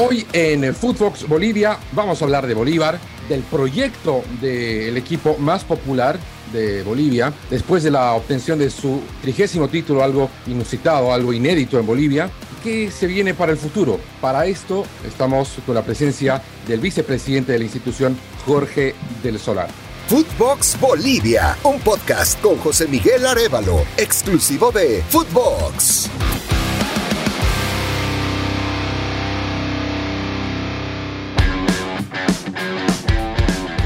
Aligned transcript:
Hoy 0.00 0.24
en 0.32 0.72
Footbox 0.76 1.26
Bolivia 1.26 1.76
vamos 1.90 2.22
a 2.22 2.24
hablar 2.24 2.46
de 2.46 2.54
Bolívar, 2.54 3.00
del 3.28 3.42
proyecto 3.42 4.22
del 4.40 4.96
equipo 4.96 5.36
más 5.38 5.64
popular 5.64 6.20
de 6.52 6.84
Bolivia, 6.84 7.32
después 7.50 7.82
de 7.82 7.90
la 7.90 8.12
obtención 8.12 8.60
de 8.60 8.70
su 8.70 9.00
trigésimo 9.20 9.66
título, 9.66 10.04
algo 10.04 10.30
inusitado, 10.46 11.12
algo 11.12 11.32
inédito 11.32 11.80
en 11.80 11.86
Bolivia. 11.86 12.30
¿Qué 12.62 12.92
se 12.92 13.08
viene 13.08 13.34
para 13.34 13.50
el 13.50 13.58
futuro? 13.58 13.98
Para 14.20 14.46
esto 14.46 14.86
estamos 15.04 15.56
con 15.66 15.74
la 15.74 15.82
presencia 15.82 16.40
del 16.68 16.78
vicepresidente 16.78 17.50
de 17.50 17.58
la 17.58 17.64
institución, 17.64 18.16
Jorge 18.46 18.94
del 19.24 19.40
Solar. 19.40 19.68
Footbox 20.06 20.78
Bolivia, 20.80 21.58
un 21.64 21.80
podcast 21.80 22.40
con 22.40 22.56
José 22.58 22.86
Miguel 22.86 23.26
Arevalo, 23.26 23.84
exclusivo 23.96 24.70
de 24.70 25.02
Footbox. 25.08 25.77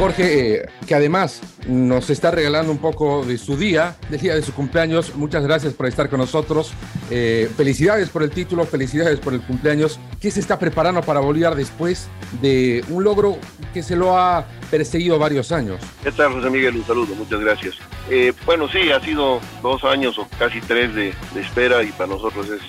Jorge, 0.03 0.57
eh, 0.57 0.69
que 0.85 0.97
además 0.97 1.41
nos 1.69 2.11
está 2.11 2.33
regalando 2.33 2.73
un 2.73 2.79
poco 2.79 3.25
de 3.25 3.39
su 3.39 3.57
día, 3.57 3.97
del 4.11 4.21
día 4.21 4.35
de 4.35 4.43
su 4.43 4.53
cumpleaños. 4.53 5.15
Muchas 5.15 5.45
gracias 5.45 5.75
por 5.75 5.87
estar 5.87 6.11
con 6.11 6.19
nosotros. 6.19 6.73
Eh, 7.09 7.49
felicidades 7.57 8.09
por 8.09 8.25
el 8.25 8.31
título, 8.31 8.65
felicidades 8.65 9.21
por 9.21 9.33
el 9.33 9.41
cumpleaños. 9.43 10.01
¿Qué 10.21 10.33
se 10.33 10.41
está 10.41 10.59
preparando 10.59 11.03
para 11.03 11.21
Bolívar 11.21 11.55
después 11.55 12.09
de 12.41 12.85
un 12.89 13.05
logro 13.05 13.39
que 13.73 13.85
se 13.85 13.95
lo 13.95 14.19
ha 14.19 14.45
perseguido 14.73 15.21
varios 15.21 15.53
años? 15.53 15.81
¿Qué 16.03 16.11
tal, 16.11 16.33
José 16.33 16.51
Miguel? 16.51 16.75
Un 16.75 16.85
saludo, 16.85 17.15
muchas 17.15 17.39
gracias. 17.39 17.77
Eh, 18.11 18.33
bueno, 18.45 18.69
sí, 18.69 18.91
ha 18.91 18.99
sido 18.99 19.39
dos 19.63 19.85
años 19.85 20.19
o 20.19 20.27
casi 20.37 20.61
tres 20.63 20.93
de, 20.97 21.15
espera 21.37 21.81
y 21.85 21.93
para 21.93 22.09
nosotros 22.09 22.49
es, 22.51 22.61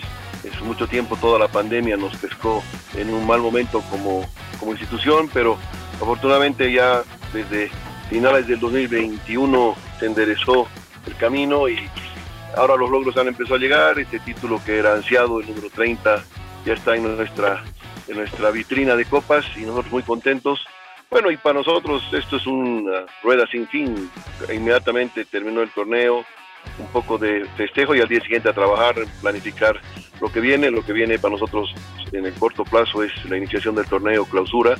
mucho 0.62 0.86
tiempo. 0.86 1.18
Toda 1.20 1.40
la 1.40 1.48
pandemia 1.48 1.98
nos 1.98 2.16
pescó 2.16 2.64
en 2.96 3.12
un 3.12 3.26
mal 3.26 3.42
momento 3.42 3.82
como, 3.90 4.24
como 4.60 4.72
institución, 4.74 5.30
pero 5.34 5.58
afortunadamente 6.00 6.72
ya 6.72 7.04
desde 7.34 7.70
finales 8.10 8.48
del 8.48 8.60
2021 8.60 9.76
se 10.00 10.06
enderezó 10.06 10.68
el 11.08 11.16
camino 11.16 11.68
y 11.68 11.78
ahora 12.56 12.76
los 12.78 12.90
logros 12.90 13.18
han 13.18 13.28
empezado 13.28 13.56
a 13.56 13.60
llegar. 13.60 14.00
Este 14.00 14.20
título 14.20 14.62
que 14.64 14.78
era 14.78 14.94
ansiado, 14.94 15.40
el 15.40 15.48
número 15.48 15.70
30, 15.70 16.24
ya 16.66 16.74
está 16.74 16.96
en 16.96 17.18
nuestra, 17.18 17.64
en 18.08 18.18
nuestra 18.18 18.52
vitrina 18.52 18.96
de 18.96 19.06
copas 19.06 19.46
y 19.58 19.62
nosotros 19.62 19.92
muy 19.92 20.04
contentos. 20.04 20.64
Bueno, 21.10 21.32
y 21.32 21.38
para 21.38 21.56
nosotros 21.56 22.04
esto 22.14 22.38
es 22.38 22.48
una 22.48 23.06
rueda 23.22 23.46
sin 23.48 23.68
fin. 23.68 24.10
Inmediatamente 24.52 25.26
terminó 25.26 25.62
el 25.62 25.70
torneo, 25.72 26.24
un 26.80 26.88
poco 26.88 27.18
de 27.18 27.46
festejo 27.58 27.94
y 27.94 28.02
al 28.02 28.08
día 28.08 28.22
siguiente 28.22 28.50
a 28.50 28.54
trabajar, 28.54 28.96
planificar 29.22 29.80
lo 30.22 30.32
que 30.32 30.40
viene. 30.40 30.72
Lo 30.72 30.84
que 30.84 30.94
viene 30.94 31.20
para 31.20 31.34
nosotros 31.34 31.74
en 32.12 32.26
el 32.26 32.34
corto 32.34 32.64
plazo 32.64 33.04
es 33.04 33.12
la 33.26 33.38
iniciación 33.38 33.76
del 33.76 33.86
torneo 33.86 34.26
clausura 34.26 34.76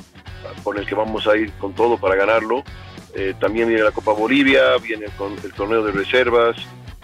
con 0.62 0.78
el 0.78 0.86
que 0.86 0.94
vamos 0.94 1.26
a 1.26 1.36
ir 1.36 1.52
con 1.52 1.74
todo 1.74 1.98
para 1.98 2.14
ganarlo. 2.16 2.62
Eh, 3.14 3.34
también 3.38 3.68
viene 3.68 3.82
la 3.82 3.92
Copa 3.92 4.12
Bolivia, 4.12 4.76
viene 4.82 5.06
con 5.16 5.32
el 5.32 5.52
torneo 5.52 5.84
de 5.84 5.92
reservas, 5.92 6.56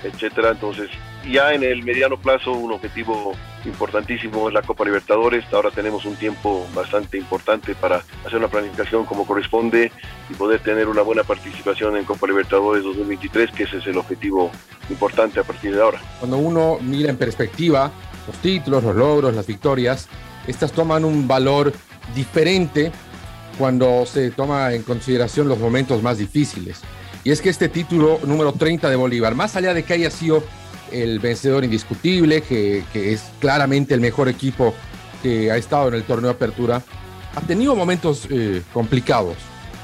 etcétera. 0.03 0.51
Entonces, 0.51 0.91
ya 1.31 1.53
en 1.53 1.63
el 1.63 1.83
mediano 1.85 2.17
plazo, 2.19 2.53
un 2.53 2.73
objetivo 2.73 3.33
importantísimo 3.65 4.49
es 4.49 4.55
la 4.55 4.63
Copa 4.63 4.85
Libertadores. 4.85 5.45
Ahora 5.53 5.71
tenemos 5.71 6.05
un 6.05 6.17
tiempo 6.17 6.67
bastante 6.75 7.19
importante 7.19 7.75
para 7.75 8.03
hacer 8.25 8.39
una 8.39 8.49
planificación 8.49 9.05
como 9.05 9.27
corresponde 9.27 9.93
y 10.29 10.35
poder 10.35 10.61
tener 10.61 10.89
una 10.89 11.03
buena 11.03 11.23
participación 11.25 11.97
en 11.97 12.05
Copa 12.05 12.27
Libertadores 12.27 12.83
2023, 12.83 13.51
que 13.53 13.65
ese 13.65 13.79
es 13.79 13.87
el 13.87 13.99
objetivo 13.99 14.51
importante 14.89 15.41
a 15.41 15.45
partir 15.45 15.75
de 15.75 15.83
ahora. 15.83 16.01
Cuando 16.19 16.39
uno 16.39 16.79
mira 16.81 17.11
en 17.11 17.17
perspectiva 17.17 17.91
los 18.27 18.37
títulos, 18.39 18.83
los 18.83 18.97
logros, 18.97 19.35
las 19.35 19.47
victorias, 19.47 20.09
estas 20.47 20.73
toman 20.73 21.05
un 21.05 21.29
valor 21.29 21.73
diferente 22.15 22.91
cuando 23.61 24.07
se 24.07 24.31
toma 24.31 24.73
en 24.73 24.83
consideración 24.83 25.47
los 25.47 25.59
momentos 25.59 26.03
más 26.03 26.17
difíciles. 26.17 26.81
Y 27.25 27.31
es 27.31 27.43
que 27.43 27.51
este 27.51 27.69
título 27.69 28.19
número 28.25 28.53
30 28.53 28.89
de 28.89 28.97
Bolívar, 28.97 29.35
más 29.35 29.55
allá 29.55 29.75
de 29.75 29.83
que 29.83 29.93
haya 29.93 30.11
sido 30.11 30.43
el 30.91 31.19
vencedor 31.19 31.63
indiscutible, 31.63 32.41
que, 32.41 32.83
es 32.95 33.23
claramente 33.39 33.93
el 33.93 34.01
mejor 34.01 34.31
equipo 34.31 34.75
que 35.23 35.53
ha 35.53 35.59
estado 35.59 35.89
en 35.89 35.95
el 35.95 36.05
torneo 36.05 36.31
apertura, 36.31 36.83
ha 37.35 37.41
tenido 37.43 37.77
momentos 37.77 38.27
eh, 38.31 38.63
complicados, 38.73 39.37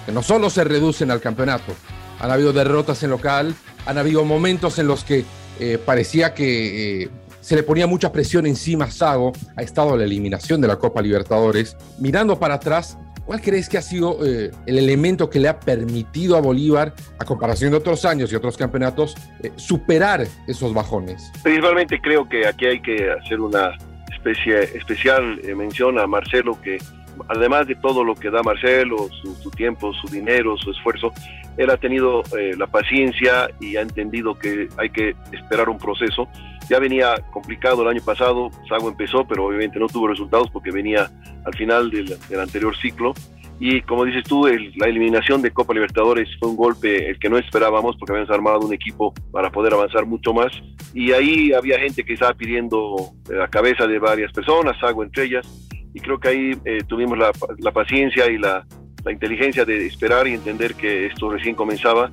que 0.07 0.13
no 0.13 0.23
solo 0.23 0.49
se 0.49 0.65
reducen 0.65 1.11
al 1.11 1.21
campeonato, 1.21 1.75
han 2.19 2.31
habido 2.31 2.55
derrotas 2.55 3.03
en 3.03 3.11
local, 3.11 3.55
han 3.85 3.99
habido 3.99 4.25
momentos 4.25 4.79
en 4.79 4.87
los 4.87 5.05
que 5.05 5.27
eh, 5.61 5.77
parecía 5.85 6.33
que 6.33 7.03
eh, 7.03 7.11
se 7.43 7.55
le 7.55 7.63
ponía 7.63 7.87
mucha 7.87 8.11
presión 8.11 8.47
encima 8.47 8.87
a 8.87 8.91
Sago, 8.91 9.35
ha 9.55 9.61
estado 9.61 9.99
la 9.99 10.05
eliminación 10.05 10.63
de 10.63 10.69
la 10.69 10.77
Copa 10.77 11.03
Libertadores. 11.03 11.77
Mirando 11.99 12.39
para 12.39 12.55
atrás, 12.55 12.97
¿Cuál 13.27 13.41
crees 13.41 13.69
que 13.69 13.77
ha 13.77 13.83
sido 13.83 14.25
eh, 14.25 14.53
el 14.67 14.79
elemento 14.79 15.29
que 15.29 15.41
le 15.41 15.49
ha 15.49 15.59
permitido 15.59 16.37
a 16.37 16.41
Bolívar, 16.41 16.95
a 17.19 17.25
comparación 17.25 17.73
de 17.73 17.79
otros 17.79 18.05
años 18.05 18.33
y 18.33 18.37
otros 18.37 18.57
campeonatos, 18.57 19.17
eh, 19.43 19.51
superar 19.57 20.29
esos 20.47 20.73
bajones? 20.73 21.33
Principalmente 21.43 22.01
creo 22.01 22.29
que 22.29 22.47
aquí 22.47 22.67
hay 22.67 22.81
que 22.81 23.11
hacer 23.11 23.41
una 23.41 23.77
especie, 24.13 24.63
especial 24.77 25.41
eh, 25.43 25.57
mención 25.57 25.99
a 25.99 26.07
Marcelo, 26.07 26.57
que 26.63 26.79
además 27.27 27.67
de 27.67 27.75
todo 27.75 28.05
lo 28.05 28.15
que 28.15 28.31
da 28.31 28.45
Marcelo, 28.45 29.09
su, 29.43 29.51
tiempo, 29.51 29.93
su 29.95 30.07
dinero, 30.07 30.57
su 30.57 30.71
esfuerzo, 30.71 31.13
él 31.57 31.71
ha 31.71 31.79
tenido 31.79 32.23
la 32.59 32.67
paciencia 32.67 33.49
y 33.59 33.77
ha 33.77 33.81
entendido 33.81 34.39
que 34.39 34.69
hay 34.77 34.91
que 34.91 35.17
esperar 35.33 35.71
un 35.71 35.79
proceso 35.79 36.29
ya 36.69 36.79
venía 36.79 37.15
complicado 37.33 37.83
el 37.83 37.89
año 37.89 38.03
pasado, 38.05 38.51
Sago 38.69 38.89
empezó, 38.89 39.27
pero 39.27 39.45
obviamente 39.47 39.79
no 39.79 39.87
tuvo 39.87 40.09
resultados 40.09 40.51
porque 40.51 40.71
venía 40.71 41.11
al 41.45 41.55
final 41.55 41.91
del, 41.91 42.17
anterior 42.41 42.77
ciclo. 42.77 43.15
Y 43.59 43.81
como 43.83 44.05
dices 44.05 44.25
tú, 44.25 44.47
la 44.47 44.87
eliminación 44.87 45.41
de 45.41 45.51
Copa 45.51 45.73
Libertadores 45.73 46.29
fue 46.39 46.51
un 46.51 46.57
golpe 46.57 47.09
el 47.09 47.19
que 47.19 47.31
no 47.31 47.39
esperábamos 47.39 47.97
porque 47.97 48.13
habíamos 48.13 48.31
armado 48.31 48.61
un 48.61 48.75
equipo 48.75 49.15
para 49.33 49.51
poder 49.51 49.73
avanzar 49.73 50.05
mucho 50.05 50.35
más. 50.35 50.53
Y 50.93 51.13
ahí 51.13 51.53
había 51.55 51.79
gente 51.79 52.05
que 52.05 52.15
estaba 52.15 52.35
pidiendo 52.35 53.13
eh, 53.31 53.35
la 53.35 53.49
cabeza 53.49 53.87
de 53.87 53.99
varias 53.99 54.31
personas, 54.33 54.79
Sago 54.79 55.03
entre 55.03 55.25
ellas. 55.25 55.47
Y 55.95 56.01
creo 56.01 56.21
que 56.21 56.29
ahí 56.29 56.51
eh, 56.67 56.83
tuvimos 56.87 57.17
la, 57.17 57.73
paciencia 57.73 58.31
y 58.31 58.37
la, 58.37 58.67
la 59.03 59.13
inteligencia 59.13 59.65
de 59.65 59.87
esperar 59.87 60.29
y 60.29 60.35
entender 60.35 60.75
que 60.75 61.07
esto 61.07 61.31
recién 61.31 61.55
comenzaba 61.55 62.11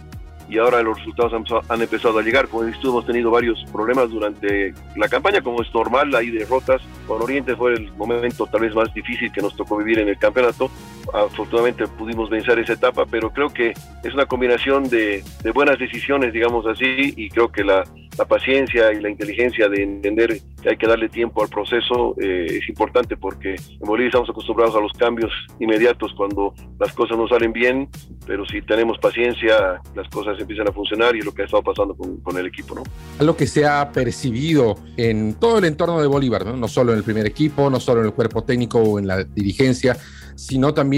y 0.50 0.58
ahora 0.58 0.82
los 0.82 0.98
resultados 0.98 1.34
han, 1.70 1.82
empezado 1.82 2.20
a 2.20 2.22
llegar. 2.22 2.48
Como 2.48 2.64
visto, 2.64 2.90
hemos 2.90 3.06
tenido 3.06 3.32
varios 3.32 3.64
problemas 3.72 4.10
durante 4.10 4.74
la 4.96 5.08
campaña, 5.08 5.42
como 5.42 5.62
es 5.62 5.74
normal, 5.74 6.14
hay 6.16 6.32
derrotas. 6.32 6.82
Con 7.08 7.22
Oriente 7.22 7.56
fue 7.56 7.74
el 7.74 7.92
momento 7.94 8.46
tal 8.48 8.62
vez 8.62 8.76
más 8.76 8.94
difícil 8.94 9.32
que 9.32 9.42
nos 9.42 9.56
tocó 9.56 9.78
vivir 9.78 10.00
en 10.00 10.10
el 10.10 10.18
campeonato. 10.18 10.70
Afortunadamente 11.14 11.88
pudimos 11.88 12.30
vencer 12.30 12.60
esa 12.60 12.74
etapa, 12.74 13.06
pero 13.10 13.32
creo 13.32 13.50
que 13.50 13.74
es 14.04 14.14
una 14.14 14.26
combinación 14.26 14.90
de, 14.90 15.24
de 15.44 15.52
buenas 15.52 15.80
decisiones, 15.80 16.34
digamos 16.34 16.66
así, 16.66 17.14
y 17.16 17.30
creo 17.30 17.52
que 17.52 17.64
la, 17.64 17.84
la 18.18 18.26
paciencia 18.26 18.92
y 18.94 19.02
la 19.02 19.10
inteligencia 19.10 19.68
de 19.70 19.84
entender 19.84 20.40
que 20.62 20.70
hay 20.70 20.78
que 20.78 20.88
darle 20.88 21.10
tiempo 21.10 21.44
al 21.44 21.50
proceso 21.50 22.16
eh, 22.22 22.60
es 22.62 22.70
importante 22.70 23.18
porque 23.18 23.56
en 23.56 23.80
Bolivia 23.80 24.08
estamos 24.08 24.30
acostumbrados 24.30 24.76
a 24.76 24.80
los 24.80 24.94
cambios 24.94 25.32
inmediatos 25.60 26.14
cuando 26.16 26.54
las 26.80 26.94
cosas 26.94 27.18
no 27.18 27.28
salen 27.28 27.52
bien, 27.52 27.90
pero 28.26 28.46
si 28.46 28.62
tenemos 28.62 28.98
paciencia 29.00 29.82
las 29.96 30.08
cosas 30.10 30.40
empiezan 30.40 30.68
a 30.68 30.72
funcionar 30.72 31.16
y 31.16 31.20
es 31.20 31.26
lo 31.26 31.34
que 31.34 31.44
ha 31.44 31.46
estado 31.46 31.64
pasando 31.64 31.96
con, 31.96 32.38
el 32.38 32.48
equipo. 32.48 32.76
¿no? 32.76 32.84
Algo 33.20 33.36
que 33.36 33.46
se 33.48 33.66
ha 33.66 33.92
percibido 33.92 34.76
en 34.98 35.36
todo 35.36 35.60
el 35.60 35.66
entorno 35.66 36.02
de 36.02 36.08
Bolívar, 36.08 36.46
¿no? 36.46 36.68
solo 36.68 36.92
en 36.92 37.00
el 37.00 37.04
primer 37.04 37.26
equipo, 37.26 37.70
no 37.70 37.80
solo 37.80 38.02
en 38.02 38.08
el 38.08 38.14
cuerpo 38.14 38.44
técnico 38.44 38.80
o 38.80 39.00
en 39.00 39.08
la 39.08 39.24
dirigencia, 39.24 39.98
sino 40.36 40.74
también 40.74 40.93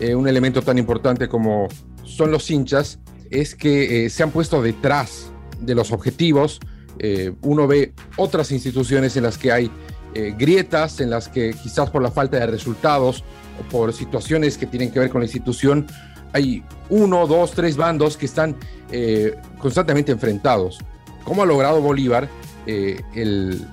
eh, 0.00 0.14
un 0.14 0.28
elemento 0.28 0.62
tan 0.62 0.78
importante 0.78 1.28
como 1.28 1.68
son 2.04 2.30
los 2.30 2.50
hinchas, 2.50 2.98
es 3.30 3.54
que 3.54 4.06
eh, 4.06 4.10
se 4.10 4.22
han 4.22 4.30
puesto 4.30 4.62
detrás 4.62 5.32
de 5.60 5.74
los 5.74 5.92
objetivos. 5.92 6.60
Eh, 6.98 7.32
uno 7.42 7.66
ve 7.66 7.94
otras 8.16 8.52
instituciones 8.52 9.16
en 9.16 9.22
las 9.24 9.38
que 9.38 9.50
hay 9.50 9.70
eh, 10.14 10.34
grietas, 10.38 11.00
en 11.00 11.10
las 11.10 11.28
que 11.28 11.54
quizás 11.62 11.90
por 11.90 12.02
la 12.02 12.10
falta 12.10 12.38
de 12.38 12.46
resultados 12.46 13.24
o 13.58 13.68
por 13.70 13.92
situaciones 13.92 14.58
que 14.58 14.66
tienen 14.66 14.90
que 14.90 14.98
ver 14.98 15.10
con 15.10 15.22
la 15.22 15.26
institución, 15.26 15.86
hay 16.32 16.62
uno, 16.90 17.26
dos, 17.26 17.52
tres 17.52 17.76
bandos 17.76 18.16
que 18.16 18.26
están 18.26 18.56
eh, 18.90 19.34
constantemente 19.58 20.12
enfrentados. 20.12 20.78
¿Cómo 21.24 21.42
ha 21.42 21.46
logrado 21.46 21.80
Bolívar 21.80 22.28
el 22.66 23.66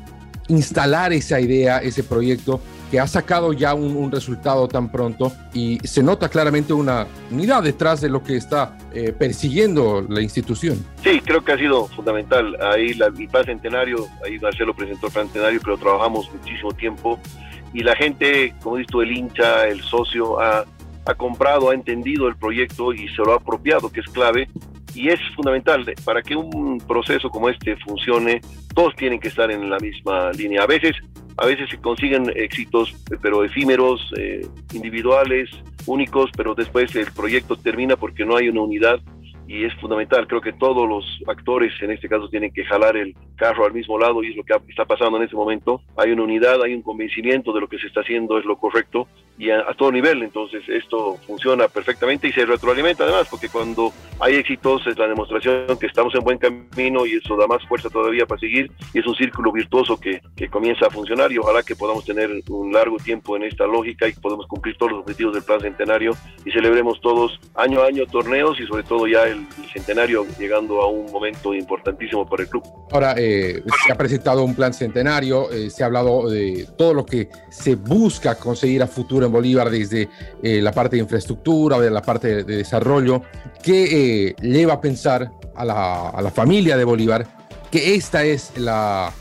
instalar 0.47 1.13
esa 1.13 1.39
idea, 1.39 1.77
ese 1.77 2.03
proyecto 2.03 2.59
que 2.89 2.99
ha 2.99 3.07
sacado 3.07 3.53
ya 3.53 3.73
un, 3.73 4.09
resultado 4.11 4.67
tan 4.67 4.91
pronto 4.91 5.31
y 5.53 5.77
se 5.83 6.01
nota 6.01 6.29
claramente 6.29 6.73
una 6.73 7.05
unidad 7.29 7.61
detrás 7.61 8.01
de 8.01 8.09
lo 8.09 8.23
que 8.23 8.37
está 8.37 8.75
eh, 8.93 9.13
persiguiendo 9.17 10.05
la 10.07 10.21
institución. 10.21 10.83
Sí, 11.03 11.21
creo 11.23 11.43
que 11.43 11.51
ha 11.51 11.57
sido 11.57 11.87
fundamental. 11.87 12.57
Ahí 12.61 12.93
la, 12.95 13.07
el 13.07 13.27
plan 13.27 13.45
centenario, 13.45 14.07
ahí 14.25 14.39
Marcelo 14.39 14.73
presentó 14.73 15.07
el 15.07 15.13
plan 15.13 15.25
centenario, 15.27 15.59
pero 15.63 15.77
trabajamos 15.77 16.31
muchísimo 16.33 16.71
tiempo 16.71 17.19
y 17.73 17.83
la 17.83 17.95
gente, 17.95 18.55
como 18.63 18.77
visto, 18.77 19.01
el 19.01 19.11
hincha, 19.11 19.67
el 19.67 19.81
socio, 19.81 20.39
ha, 20.39 20.65
ha 21.05 21.13
comprado, 21.13 21.69
ha 21.69 21.75
entendido 21.75 22.27
el 22.27 22.35
proyecto 22.35 22.93
y 22.93 23.07
se 23.09 23.17
lo 23.17 23.33
ha 23.33 23.35
apropiado, 23.35 23.91
que 23.91 23.99
es 23.99 24.07
clave 24.07 24.49
y 24.95 25.09
es 25.09 25.19
fundamental 25.35 25.85
para 26.03 26.21
que 26.21 26.35
un 26.35 26.79
proceso 26.79 27.29
como 27.29 27.49
este 27.49 27.75
funcione, 27.77 28.41
todos 28.73 28.95
tienen 28.95 29.19
que 29.19 29.27
estar 29.27 29.51
en 29.51 29.69
la 29.69 29.77
misma 29.77 30.31
línea. 30.31 30.63
A 30.63 30.67
veces 30.67 30.95
a 31.41 31.45
veces 31.45 31.69
se 31.69 31.79
consiguen 31.79 32.31
éxitos, 32.35 32.95
pero 33.21 33.43
efímeros, 33.43 34.11
eh, 34.17 34.45
individuales, 34.73 35.49
únicos, 35.85 36.29
pero 36.35 36.53
después 36.53 36.93
el 36.95 37.11
proyecto 37.11 37.55
termina 37.55 37.95
porque 37.95 38.25
no 38.25 38.35
hay 38.35 38.49
una 38.49 38.61
unidad 38.61 38.99
y 39.47 39.65
es 39.65 39.73
fundamental. 39.75 40.27
Creo 40.27 40.41
que 40.41 40.53
todos 40.53 40.87
los 40.87 41.05
actores 41.27 41.73
en 41.81 41.91
este 41.91 42.07
caso 42.07 42.29
tienen 42.29 42.51
que 42.51 42.65
jalar 42.65 42.97
el 42.97 43.15
carro 43.35 43.65
al 43.65 43.73
mismo 43.73 43.97
lado 43.97 44.23
y 44.23 44.29
es 44.29 44.35
lo 44.35 44.43
que 44.43 44.53
está 44.67 44.85
pasando 44.85 45.17
en 45.17 45.23
este 45.23 45.35
momento. 45.35 45.81
Hay 45.97 46.11
una 46.11 46.23
unidad, 46.23 46.61
hay 46.61 46.73
un 46.73 46.81
convencimiento 46.81 47.53
de 47.53 47.61
lo 47.61 47.67
que 47.67 47.79
se 47.79 47.87
está 47.87 48.01
haciendo 48.01 48.37
es 48.37 48.45
lo 48.45 48.57
correcto 48.57 49.07
y 49.39 49.49
a, 49.49 49.63
todo 49.77 49.91
nivel. 49.91 50.21
Entonces 50.21 50.61
esto 50.67 51.17
funciona 51.25 51.67
perfectamente 51.69 52.27
y 52.27 52.33
se 52.33 52.45
retroalimenta 52.45 53.05
además 53.05 53.27
porque 53.31 53.47
cuando 53.47 53.91
hay 54.19 54.35
éxitos 54.35 54.85
es 54.85 54.97
la 54.97 55.07
demostración 55.07 55.65
que 55.79 55.87
estamos 55.87 56.13
en 56.13 56.21
buen 56.21 56.37
camino 56.37 57.05
y 57.05 57.13
eso 57.13 57.37
da 57.37 57.47
más 57.47 57.65
fuerza 57.65 57.89
todavía 57.89 58.25
para 58.25 58.39
seguir 58.39 58.69
y 58.93 58.99
es 58.99 59.07
un 59.07 59.15
círculo 59.15 59.53
virtuoso 59.53 59.97
que, 59.97 60.21
que 60.35 60.49
comienza 60.49 60.87
a 60.87 60.89
funcionar 60.89 61.31
y 61.31 61.37
ojalá 61.37 61.63
que 61.63 61.75
podamos 61.75 62.03
tener 62.03 62.29
un 62.49 62.73
largo 62.73 62.97
tiempo 62.97 63.37
en 63.37 63.43
esta 63.43 63.65
lógica 63.65 64.09
y 64.09 64.11
podamos 64.13 64.45
cumplir 64.47 64.77
todos 64.77 64.91
los 64.91 65.01
objetivos 65.01 65.33
del 65.33 65.43
plan 65.43 65.61
centenario 65.61 66.11
y 66.45 66.51
celebremos 66.51 66.99
todos 66.99 67.39
año 67.55 67.81
a 67.81 67.85
año 67.85 68.05
torneos 68.07 68.59
y 68.59 68.67
sobre 68.67 68.83
todo 68.83 69.07
ya 69.07 69.23
el 69.23 69.47
centenario 69.73 70.25
llegando 70.37 70.81
a 70.81 70.87
un 70.87 71.09
momento 71.13 71.53
importantísimo 71.53 72.27
para 72.27 72.43
el 72.43 72.49
club. 72.49 72.63
Ahora, 72.91 73.15
eh, 73.17 73.63
se 73.85 73.93
ha 73.93 73.95
presentado 73.95 74.43
un 74.43 74.53
plan 74.53 74.73
centenario, 74.73 75.49
eh, 75.51 75.69
se 75.69 75.83
ha 75.83 75.85
hablado 75.85 76.29
de 76.29 76.67
todo 76.77 76.93
lo 76.93 77.05
que 77.05 77.29
se 77.49 77.75
busca 77.75 78.35
conseguir 78.35 78.83
a 78.83 78.87
futuro 78.87 79.28
Bolívar 79.31 79.69
desde 79.69 80.09
eh, 80.41 80.61
la 80.61 80.71
parte 80.71 80.95
de 80.95 81.01
infraestructura, 81.01 81.79
de 81.79 81.91
la 81.91 82.01
parte 82.01 82.43
de, 82.43 82.57
desarrollo, 82.57 83.23
que 83.63 84.35
lleva 84.41 84.73
a 84.73 84.81
pensar 84.81 85.31
a 85.55 85.65
la, 85.65 86.09
a 86.09 86.21
la, 86.21 86.31
familia 86.31 86.77
de 86.77 86.83
Bolívar 86.83 87.27
que 87.71 87.95
esta 87.95 88.23
es 88.23 88.57
la, 88.57 89.11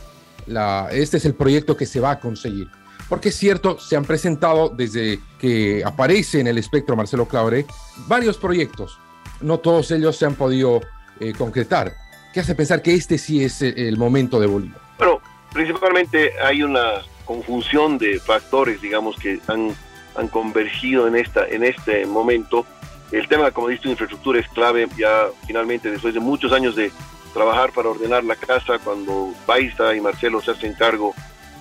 la, 0.47 0.89
este 0.93 1.19
es 1.19 1.25
el 1.25 1.35
proyecto 1.35 1.77
que 1.77 1.87
se 1.87 2.01
va 2.01 2.13
a 2.13 2.21
conseguir. 2.21 2.69
Porque 3.09 3.31
es 3.31 3.37
cierto, 3.37 3.79
se 3.79 3.97
han 3.97 4.05
presentado 4.05 4.69
desde 4.69 5.19
que 5.41 5.83
aparece 5.85 6.41
en 6.41 6.47
el 6.47 6.59
espectro 6.59 6.97
Marcelo 6.97 7.27
Claure 7.27 7.65
varios 8.07 8.37
proyectos, 8.37 8.99
no 9.41 9.59
todos 9.59 9.91
ellos 9.91 10.17
se 10.17 10.27
han 10.27 10.35
podido 10.35 10.81
eh, 11.21 11.33
concretar. 11.37 11.95
¿Qué 12.35 12.41
hace 12.41 12.55
pensar 12.55 12.83
que 12.83 12.95
este 12.95 13.17
sí 13.17 13.43
es 13.43 13.63
eh, 13.63 13.73
el 13.77 13.97
momento 13.97 14.39
de 14.39 14.47
Bolívar? 14.47 14.79
Bueno, 14.99 15.21
principalmente 15.53 16.33
hay 16.41 16.63
una 16.63 17.03
conjunción 17.25 17.99
de 17.99 18.19
factores, 18.19 18.81
digamos, 18.81 19.17
que 19.17 19.41
han, 19.47 19.75
han 20.19 20.29
convergido 20.29 21.07
en, 21.07 21.17
esta, 21.17 21.47
en 21.47 21.65
este 21.65 22.05
momento. 22.07 22.67
El 23.13 23.27
tema, 23.29 23.51
como 23.51 23.69
dices, 23.69 23.85
de 23.85 23.91
infraestructura 23.91 24.41
es 24.41 24.49
clave. 24.49 24.89
Ya 24.99 25.29
finalmente, 25.47 25.91
después 25.91 26.13
de 26.13 26.21
muchos 26.21 26.53
años 26.53 26.77
de 26.77 26.91
trabajar 27.33 27.73
para 27.73 27.89
ordenar 27.89 28.25
la 28.25 28.37
casa, 28.37 28.79
cuando 28.79 29.33
Baiza 29.47 29.95
y 29.95 30.01
Marcelo 30.01 30.41
se 30.41 30.51
hacen 30.51 30.75
cargo 30.75 31.15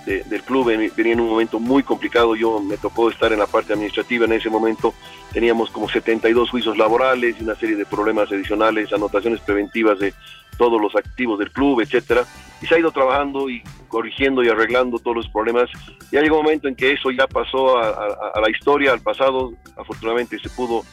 del 0.08 0.42
club 0.42 0.66
venía 0.96 1.12
en 1.12 1.20
un 1.20 1.28
momento 1.28 1.60
muy 1.60 1.82
complicado. 1.82 2.34
Yo 2.34 2.60
me 2.60 2.78
tocó 2.78 3.10
estar 3.10 3.32
en 3.32 3.38
la 3.38 3.46
parte 3.46 3.74
administrativa 3.74 4.24
en 4.24 4.32
ese 4.32 4.48
momento. 4.48 4.94
Teníamos 5.32 5.70
como 5.70 5.88
72 5.88 6.50
juicios 6.50 6.78
laborales 6.78 7.36
y 7.38 7.44
una 7.44 7.54
serie 7.54 7.76
de 7.76 7.84
problemas 7.84 8.32
adicionales, 8.32 8.92
anotaciones 8.92 9.40
preventivas 9.40 9.98
de 9.98 10.14
todos 10.56 10.80
los 10.80 10.96
activos 10.96 11.38
del 11.38 11.50
club, 11.50 11.80
etcétera. 11.80 12.24
Y 12.62 12.66
se 12.66 12.74
ha 12.74 12.78
ido 12.78 12.90
trabajando 12.90 13.50
y 13.50 13.62
corrigiendo 13.88 14.42
y 14.42 14.48
arreglando 14.48 14.98
todos 14.98 15.16
los 15.16 15.28
problemas. 15.28 15.68
Ya 16.12 16.20
llegó 16.20 16.38
un 16.38 16.44
momento 16.44 16.68
en 16.68 16.76
que 16.76 16.92
eso 16.92 17.10
ya 17.10 17.26
pasó 17.26 17.78
a, 17.78 18.40
la 18.40 18.50
historia, 18.50 18.92
al 18.92 19.00
pasado. 19.00 19.52
Afortunadamente 19.76 20.38
se 20.38 20.48
pudo 20.50 20.84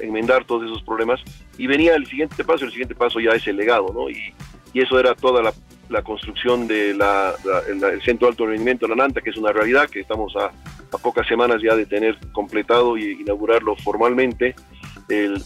enmendar 0.00 0.44
todos 0.44 0.64
esos 0.64 0.82
problemas. 0.82 1.20
Y 1.56 1.66
venía 1.66 1.94
el 1.94 2.06
siguiente 2.06 2.44
paso, 2.44 2.64
el 2.64 2.70
siguiente 2.70 2.94
paso 2.94 3.20
ya 3.20 3.30
es 3.30 3.46
el 3.46 3.56
legado, 3.56 3.92
¿no? 3.92 4.10
Y, 4.10 4.34
eso 4.72 5.00
era 5.00 5.16
toda 5.16 5.42
la 5.42 5.52
la 5.90 6.02
construcción 6.02 6.68
del 6.68 6.98
de 6.98 8.00
Centro 8.04 8.26
de 8.26 8.30
Alto 8.30 8.46
Rendimiento 8.46 8.86
de 8.86 8.94
la 8.94 9.02
Nanta, 9.02 9.20
que 9.20 9.30
es 9.30 9.36
una 9.36 9.52
realidad 9.52 9.90
que 9.90 10.00
estamos 10.00 10.34
a, 10.36 10.52
pocas 10.98 11.26
semanas 11.26 11.60
ya 11.62 11.74
de 11.74 11.86
tener 11.86 12.16
completado 12.32 12.96
y 12.96 13.20
inaugurarlo 13.20 13.76
formalmente. 13.76 14.54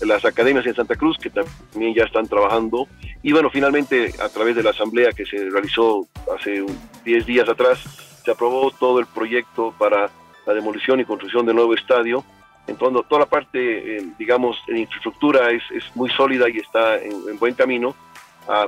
las 0.02 0.24
academias 0.24 0.66
en 0.66 0.74
Santa 0.74 0.94
Cruz, 0.96 1.16
que 1.18 1.30
también 1.30 1.94
ya 1.94 2.04
están 2.04 2.26
trabajando. 2.26 2.86
Y 3.24 3.32
bueno, 3.32 3.48
finalmente, 3.48 4.12
a 4.20 4.28
través 4.28 4.54
de 4.54 4.62
la 4.62 4.70
asamblea 4.70 5.10
que 5.12 5.24
se 5.24 5.48
realizó 5.48 6.06
hace 6.38 6.62
10 7.06 7.24
días 7.24 7.48
atrás, 7.48 7.78
se 8.22 8.30
aprobó 8.30 8.70
todo 8.70 9.00
el 9.00 9.06
proyecto 9.06 9.74
para 9.78 10.10
la 10.46 10.52
demolición 10.52 11.00
y 11.00 11.06
construcción 11.06 11.46
del 11.46 11.56
nuevo 11.56 11.72
estadio. 11.72 12.22
Entonces, 12.66 13.08
toda 13.08 13.22
la 13.22 13.26
parte, 13.26 13.96
eh, 13.96 14.06
digamos, 14.18 14.58
de 14.68 14.80
infraestructura 14.80 15.50
es, 15.52 15.62
es, 15.74 15.84
muy 15.96 16.10
sólida 16.10 16.50
y 16.50 16.58
está 16.58 16.98
en, 16.98 17.38
buen 17.38 17.54
camino. 17.54 17.94
Ah, 18.46 18.66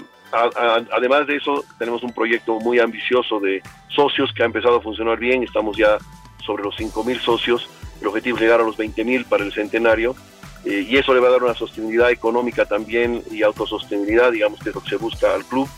además 0.91 1.27
de 1.27 1.37
eso, 1.37 1.63
tenemos 1.79 2.03
un 2.03 2.15
proyecto 2.15 2.59
muy 2.59 2.79
ambicioso 2.79 3.39
de 3.39 3.63
socios 3.89 4.33
que 4.33 4.43
ha 4.43 4.47
empezado 4.47 4.77
a 4.77 4.81
funcionar 4.81 5.19
bien. 5.19 5.43
Estamos 5.43 5.77
ya 5.77 5.99
sobre 6.47 6.63
los 6.63 6.75
5.000 6.79 7.21
socios. 7.21 7.69
El 8.01 8.07
objetivo 8.07 8.39
es 8.39 8.43
llegar 8.43 8.63
a 8.63 8.65
los 8.65 8.79
20.000 8.79 9.27
para 9.27 9.45
el 9.45 9.53
centenario. 9.53 10.17
Eh, 10.67 10.85
y 10.89 10.97
eso 10.97 11.15
le 11.15 11.21
va 11.21 11.29
a 11.29 11.33
dar 11.33 11.43
una 11.45 11.55
sostenibilidad 11.55 12.11
económica 12.11 12.67
también 12.67 13.23
y 13.31 13.43
autosostenibilidad, 13.43 14.33
digamos 14.33 14.61
que 14.61 14.71
es 14.71 14.75
lo 14.75 14.83
que 14.83 14.91
se 14.91 14.97
busca 14.97 15.33
al 15.33 15.45
club, 15.45 15.69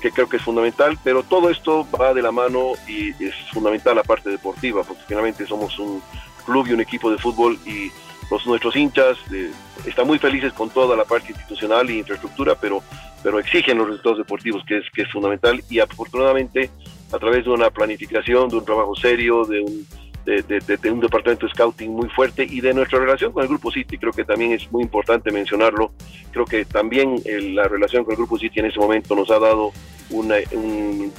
que 0.00 0.10
creo 0.10 0.28
que 0.28 0.36
es 0.36 0.42
fundamental. 0.42 0.98
Pero 1.02 1.22
todo 1.22 1.50
esto 1.50 1.86
va 1.98 2.12
de 2.12 2.22
la 2.22 2.32
mano 2.32 2.72
y 2.86 3.10
es 3.24 3.34
fundamental 3.52 3.96
la 3.96 4.02
parte 4.02 4.28
deportiva, 4.30 4.84
porque 4.84 5.02
finalmente 5.08 5.46
somos 5.46 5.78
un 5.78 6.02
club 6.44 6.66
y 6.68 6.72
un 6.74 6.80
equipo 6.80 7.10
de 7.10 7.18
fútbol 7.18 7.58
y 7.64 7.90
los, 8.30 8.46
nuestros 8.46 8.76
hinchas 8.76 9.16
eh, 9.32 9.50
están 9.86 10.06
muy 10.06 10.18
felices 10.18 10.52
con 10.52 10.68
toda 10.70 10.96
la 10.96 11.04
parte 11.04 11.32
institucional 11.32 11.90
y 11.90 11.98
infraestructura, 11.98 12.54
pero 12.54 12.82
pero 13.26 13.40
exigen 13.40 13.78
los 13.78 13.88
resultados 13.88 14.18
deportivos, 14.18 14.62
que 14.68 14.78
es, 14.78 14.84
que 14.94 15.02
es 15.02 15.10
fundamental, 15.10 15.60
y 15.68 15.80
afortunadamente 15.80 16.70
a 17.12 17.18
través 17.18 17.44
de 17.44 17.50
una 17.50 17.70
planificación, 17.70 18.48
de 18.48 18.56
un 18.56 18.64
trabajo 18.64 18.94
serio, 18.94 19.44
de 19.44 19.62
un, 19.62 19.84
de, 20.26 20.90
un 20.90 21.00
departamento 21.00 21.46
de 21.46 21.52
scouting 21.52 21.92
muy 21.92 22.08
fuerte 22.08 22.44
y 22.44 22.60
de 22.60 22.74
nuestra 22.74 22.98
relación 22.98 23.32
con 23.32 23.42
el 23.42 23.48
Grupo 23.48 23.70
City, 23.70 23.96
creo 23.96 24.12
que 24.12 24.24
también 24.24 24.52
es 24.52 24.70
muy 24.72 24.82
importante 24.82 25.30
mencionarlo, 25.30 25.92
creo 26.32 26.44
que 26.44 26.64
también 26.64 27.22
la 27.54 27.68
relación 27.68 28.04
con 28.04 28.12
el 28.12 28.18
Grupo 28.18 28.38
City 28.38 28.60
en 28.60 28.66
ese 28.66 28.78
momento 28.78 29.14
nos 29.14 29.30
ha 29.30 29.38
dado 29.38 29.72
una, 30.10 30.36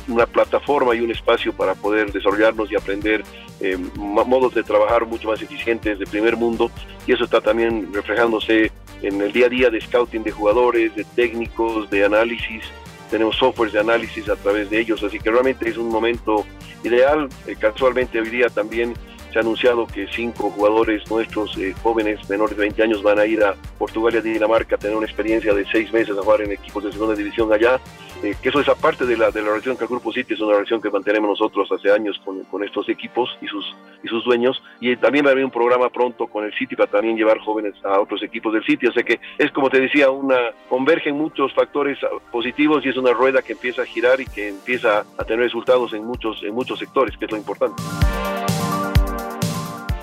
una 0.07 0.25
plataforma 0.25 0.93
y 0.95 1.01
un 1.01 1.11
espacio 1.11 1.53
para 1.53 1.73
poder 1.75 2.11
desarrollarnos 2.11 2.71
y 2.71 2.75
aprender 2.75 3.23
eh, 3.59 3.77
modos 3.95 4.53
de 4.53 4.63
trabajar 4.63 5.05
mucho 5.05 5.29
más 5.29 5.41
eficientes 5.41 5.99
de 5.99 6.05
primer 6.05 6.37
mundo 6.37 6.69
y 7.05 7.13
eso 7.13 7.23
está 7.23 7.41
también 7.41 7.91
reflejándose 7.93 8.71
en 9.01 9.21
el 9.21 9.31
día 9.31 9.47
a 9.47 9.49
día 9.49 9.69
de 9.69 9.81
scouting 9.81 10.23
de 10.23 10.31
jugadores, 10.31 10.95
de 10.95 11.03
técnicos, 11.03 11.89
de 11.89 12.05
análisis. 12.05 12.63
Tenemos 13.09 13.37
softwares 13.37 13.73
de 13.73 13.79
análisis 13.79 14.27
a 14.29 14.35
través 14.35 14.69
de 14.69 14.79
ellos, 14.79 15.03
así 15.03 15.19
que 15.19 15.31
realmente 15.31 15.69
es 15.69 15.77
un 15.77 15.89
momento 15.89 16.45
ideal. 16.83 17.29
Eh, 17.45 17.55
casualmente 17.57 18.19
hoy 18.19 18.29
día 18.29 18.49
también 18.49 18.93
se 19.31 19.39
ha 19.39 19.41
anunciado 19.41 19.87
que 19.87 20.07
cinco 20.07 20.49
jugadores 20.49 21.09
nuestros 21.09 21.57
eh, 21.57 21.73
jóvenes 21.83 22.29
menores 22.29 22.55
de 22.57 22.63
20 22.63 22.83
años 22.83 23.03
van 23.03 23.19
a 23.19 23.25
ir 23.25 23.43
a 23.43 23.55
Portugal 23.77 24.15
y 24.15 24.17
a 24.17 24.21
Dinamarca 24.21 24.75
a 24.75 24.79
tener 24.79 24.95
una 24.95 25.05
experiencia 25.05 25.53
de 25.53 25.65
seis 25.71 25.91
meses 25.91 26.17
a 26.17 26.21
jugar 26.21 26.41
en 26.41 26.51
equipos 26.51 26.83
de 26.83 26.91
segunda 26.91 27.15
división 27.15 27.51
allá. 27.51 27.79
Eh, 28.23 28.35
que 28.41 28.49
eso 28.49 28.59
es 28.59 28.67
aparte 28.67 29.05
de 29.05 29.15
la, 29.15 29.29
de 29.29 29.41
la 29.41 29.49
relación 29.49 29.77
que 29.77 29.83
el 29.83 29.89
Grupo 29.89 30.11
City 30.11 30.33
es 30.33 30.39
una 30.39 30.53
relación 30.53 30.81
que 30.81 30.89
mantenemos 30.89 31.29
nosotros 31.29 31.71
hace 31.71 31.91
años 31.91 32.19
con, 32.25 32.43
con, 32.45 32.63
estos 32.63 32.89
equipos 32.89 33.29
y 33.41 33.47
sus, 33.47 33.63
y 34.03 34.07
sus 34.07 34.25
dueños. 34.25 34.61
Y 34.79 34.95
también 34.95 35.25
va 35.25 35.29
a 35.29 35.31
haber 35.33 35.45
un 35.45 35.51
programa 35.51 35.89
pronto 35.89 36.25
con 36.27 36.43
el 36.43 36.53
City 36.53 36.75
para 36.75 36.89
también 36.89 37.15
llevar 37.15 37.39
jóvenes 37.39 37.75
a 37.83 37.99
otros 37.99 38.23
equipos 38.23 38.53
del 38.53 38.63
City. 38.65 38.87
O 38.87 38.93
sea 38.93 39.03
que 39.03 39.19
es 39.37 39.51
como 39.51 39.69
te 39.69 39.79
decía, 39.79 40.09
una 40.09 40.37
convergen 40.67 41.15
muchos 41.15 41.53
factores 41.53 41.99
positivos 42.31 42.83
y 42.85 42.89
es 42.89 42.97
una 42.97 43.13
rueda 43.13 43.41
que 43.41 43.53
empieza 43.53 43.83
a 43.83 43.85
girar 43.85 44.19
y 44.19 44.25
que 44.25 44.49
empieza 44.49 45.05
a 45.17 45.23
tener 45.23 45.43
resultados 45.45 45.93
en 45.93 46.03
muchos, 46.03 46.41
en 46.43 46.55
muchos 46.55 46.79
sectores, 46.79 47.15
que 47.17 47.25
es 47.25 47.31
lo 47.31 47.37
importante. 47.37 47.81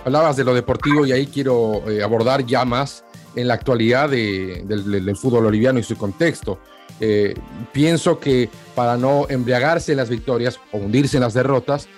Hablabas 0.05 0.37
de 0.37 0.45
lo 0.45 0.55
deportivo 0.55 1.07
y 1.07 1.13
ahí 1.13 1.27
quiero 1.27 1.83
eh, 1.89 2.03
abordar 2.03 2.45
ya 2.45 2.65
más 2.65 3.05
en 3.35 3.49
la 3.49 3.55
actualidad 3.55 4.11
del, 4.11 4.67
del, 4.69 5.17
fútbol 5.17 5.45
boliviano 5.45 5.79
y 5.79 5.83
su 5.83 5.97
contexto. 5.97 6.59
Eh, 7.01 7.35
pienso 7.73 8.21
que 8.21 8.49
para 8.75 8.97
no 8.97 9.27
embriagarse 9.29 9.93
en 9.93 9.99
las 9.99 10.09
victorias 10.09 10.61
o 10.73 10.79
hundirse 10.79 11.17
en 11.17 11.23
las 11.23 11.35
derrotas, 11.35 11.89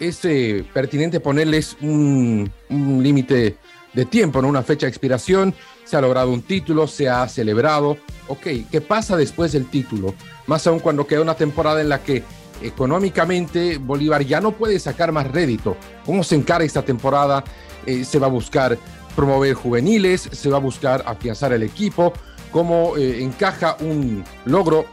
es 0.00 0.24
eh, 0.24 0.64
pertinente 0.72 1.20
ponerles 1.20 1.76
un, 1.80 2.50
límite 2.68 3.56
de 3.92 4.04
tiempo, 4.04 4.42
¿no? 4.42 4.48
una 4.48 4.62
fecha 4.62 4.86
de 4.86 4.90
expiración. 4.90 5.54
Se 5.84 5.96
ha 5.96 6.00
logrado 6.00 6.30
un 6.30 6.42
título, 6.42 6.86
se 6.86 7.08
ha 7.08 7.28
celebrado. 7.28 7.96
Ok, 8.28 8.46
¿qué 8.70 8.80
pasa 8.80 9.16
después 9.16 9.52
del 9.52 9.66
título? 9.66 10.14
Más 10.46 10.66
aún 10.66 10.80
cuando 10.80 11.06
queda 11.06 11.20
una 11.20 11.34
temporada 11.34 11.80
en 11.80 11.88
la 11.88 12.02
que 12.02 12.22
económicamente 12.62 13.78
Bolívar 13.78 14.24
ya 14.24 14.40
no 14.40 14.52
puede 14.52 14.78
sacar 14.78 15.12
más 15.12 15.30
rédito. 15.30 15.76
¿Cómo 16.04 16.24
se 16.24 16.34
encara 16.34 16.64
esta 16.64 16.82
temporada? 16.82 17.44
Eh, 17.86 18.04
se 18.04 18.18
va 18.18 18.26
a 18.26 18.30
buscar 18.30 18.78
promover 19.14 19.54
juveniles, 19.54 20.28
se 20.32 20.48
va 20.48 20.56
a 20.56 20.60
buscar 20.60 21.04
afianzar 21.06 21.52
el 21.52 21.62
equipo, 21.62 22.12
cómo 22.54 22.96
eh, 22.96 23.20
encaja 23.20 23.76
un 23.80 24.22
logro 24.44 24.86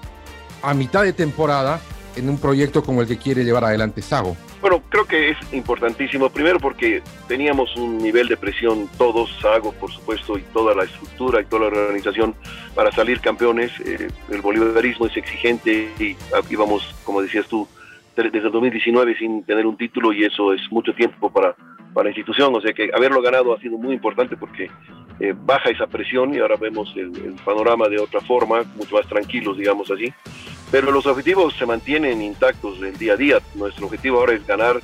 a 0.63 0.73
mitad 0.73 1.03
de 1.03 1.13
temporada 1.13 1.79
en 2.15 2.27
un 2.27 2.39
proyecto 2.39 2.81
como 2.81 3.03
el 3.03 3.07
que 3.07 3.19
quiere 3.19 3.43
llevar 3.43 3.63
adelante 3.63 4.01
Sago. 4.01 4.35
Bueno, 4.61 4.81
creo 4.89 5.05
que 5.05 5.29
es 5.29 5.37
importantísimo, 5.53 6.31
primero 6.31 6.59
porque 6.59 7.03
teníamos 7.27 7.75
un 7.75 7.99
nivel 7.99 8.27
de 8.27 8.35
presión 8.35 8.89
todos, 8.97 9.29
Sago 9.39 9.73
por 9.73 9.91
supuesto, 9.91 10.39
y 10.39 10.41
toda 10.53 10.73
la 10.73 10.85
estructura 10.85 11.39
y 11.41 11.45
toda 11.45 11.69
la 11.69 11.81
organización 11.81 12.33
para 12.73 12.91
salir 12.91 13.21
campeones. 13.21 13.71
Eh, 13.85 14.07
el 14.31 14.41
bolivarismo 14.41 15.05
es 15.05 15.15
exigente 15.15 15.91
y 15.99 16.17
íbamos, 16.49 16.95
como 17.03 17.21
decías 17.21 17.45
tú, 17.45 17.67
desde 18.15 18.39
el 18.39 18.51
2019 18.51 19.17
sin 19.19 19.43
tener 19.43 19.67
un 19.67 19.77
título 19.77 20.11
y 20.13 20.25
eso 20.25 20.51
es 20.51 20.61
mucho 20.71 20.93
tiempo 20.93 21.31
para, 21.31 21.55
para 21.93 22.05
la 22.05 22.09
institución, 22.11 22.55
o 22.55 22.61
sea 22.61 22.73
que 22.73 22.89
haberlo 22.93 23.21
ganado 23.21 23.53
ha 23.53 23.59
sido 23.59 23.77
muy 23.77 23.93
importante 23.93 24.37
porque 24.37 24.69
eh, 25.19 25.35
baja 25.35 25.69
esa 25.69 25.85
presión 25.85 26.33
y 26.33 26.39
ahora 26.39 26.55
vemos 26.55 26.91
el, 26.95 27.11
panorama 27.45 27.87
de 27.87 27.99
otra 27.99 28.21
forma, 28.21 28.63
mucho 28.75 28.95
más 28.95 29.07
tranquilos, 29.07 29.55
digamos 29.55 29.91
así. 29.91 30.11
Pero 30.71 30.91
los 30.91 31.05
objetivos 31.05 31.53
se 31.55 31.65
mantienen 31.65 32.23
intactos 32.23 32.79
del 32.81 32.97
día 32.97 33.13
a 33.13 33.17
día. 33.17 33.37
Nuestro 33.53 33.85
objetivo 33.85 34.19
ahora 34.19 34.33
es 34.33 34.47
ganar. 34.47 34.79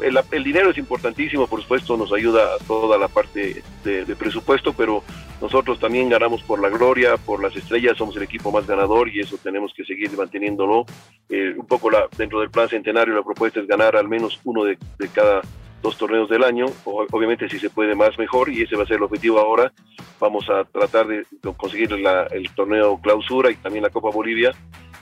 El, 0.00 0.18
el 0.30 0.44
dinero 0.44 0.70
es 0.70 0.78
importantísimo, 0.78 1.48
por 1.48 1.60
supuesto, 1.62 1.96
nos 1.96 2.12
ayuda 2.12 2.54
a 2.54 2.58
toda 2.66 2.98
la 2.98 3.08
parte 3.08 3.62
de, 3.82 4.16
presupuesto, 4.16 4.72
pero 4.72 5.02
nosotros 5.40 5.80
también 5.80 6.08
ganamos 6.08 6.42
por 6.42 6.60
la 6.60 6.68
gloria, 6.68 7.16
por 7.16 7.42
las 7.42 7.56
estrellas, 7.56 7.96
somos 7.98 8.16
el 8.16 8.22
equipo 8.22 8.52
más 8.52 8.66
ganador 8.66 9.08
y 9.08 9.20
eso 9.20 9.38
tenemos 9.42 9.74
que 9.74 9.84
seguir 9.84 10.10
manteniéndolo. 10.16 10.86
Eh, 11.28 11.54
un 11.56 11.66
poco 11.66 11.90
la, 11.90 12.06
dentro 12.16 12.40
del 12.40 12.50
plan 12.50 12.68
centenario 12.68 13.14
la 13.14 13.24
propuesta 13.24 13.60
es 13.60 13.66
ganar 13.66 13.96
al 13.96 14.08
menos 14.08 14.40
uno 14.44 14.64
de, 14.64 14.78
de 14.98 15.08
cada 15.08 15.42
dos 15.82 15.96
torneos 15.96 16.28
del 16.28 16.44
año, 16.44 16.66
obviamente 16.84 17.48
si 17.48 17.58
se 17.58 17.70
puede 17.70 17.94
más 17.94 18.18
mejor 18.18 18.50
y 18.50 18.62
ese 18.62 18.76
va 18.76 18.84
a 18.84 18.86
ser 18.86 18.96
el 18.96 19.04
objetivo 19.04 19.38
ahora. 19.38 19.72
Vamos 20.18 20.48
a 20.50 20.64
tratar 20.64 21.06
de 21.06 21.24
conseguir 21.56 21.90
el 21.92 22.54
torneo 22.54 23.00
clausura 23.00 23.50
y 23.50 23.56
también 23.56 23.84
la 23.84 23.90
Copa 23.90 24.10
Bolivia. 24.10 24.52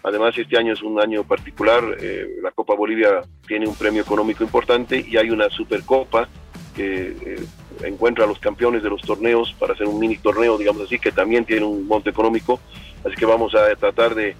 Además 0.05 0.39
este 0.39 0.57
año 0.57 0.73
es 0.73 0.83
un 0.83 1.01
año 1.01 1.25
particular, 1.25 1.83
eh, 2.01 2.29
la 2.41 2.53
Copa 2.53 2.75
Bolivia 2.75 3.23
tiene 3.47 3.67
un 3.67 3.75
premio 3.75 4.03
económico 4.03 4.45
importante 4.45 5.05
y 5.07 5.17
hay 5.17 5.31
una 5.31 5.51
Supercopa 5.51 6.29
que 6.77 7.17
eh, 7.21 7.47
encuentra 7.83 8.25
a 8.25 8.29
los 8.29 8.39
campeones 8.39 8.85
de 8.85 8.91
los 8.91 9.03
torneos 9.03 9.55
para 9.59 9.75
hacer 9.75 9.89
un 9.89 9.99
mini 9.99 10.17
torneo, 10.17 10.57
digamos 10.57 10.83
así, 10.83 11.01
que 11.01 11.11
también 11.11 11.45
tiene 11.45 11.65
un 11.65 11.87
monte 11.87 12.11
económico. 12.11 12.61
Así 13.05 13.17
que 13.17 13.27
vamos 13.27 13.55
a 13.57 13.75
tratar 13.75 14.15
de, 14.15 14.37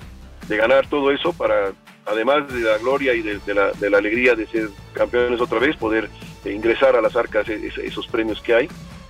de 0.47 0.57
ganar 0.57 0.89
todo 0.89 1.11
eso 1.11 1.33
para 1.33 1.73
además 2.07 2.49
de 2.53 2.61
la 2.61 2.79
gloria 2.79 3.15
y 3.15 3.23
de, 3.23 3.55
la, 3.55 3.73
de, 3.73 3.91
la, 3.91 3.99
alegría 3.99 4.35
de 4.35 4.47
ser 4.47 4.69
campeones 4.93 5.41
otra 5.41 5.59
vez, 5.59 5.77
poder 5.77 6.09
eh, 6.45 6.53
ingresar 6.53 6.97
a 6.97 7.01
las 7.01 7.17
arcas 7.17 7.49
esos 7.49 8.07
premios 8.07 8.41
que 8.41 8.55
hay. 8.55 8.69